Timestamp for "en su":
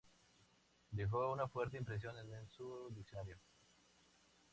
2.17-2.89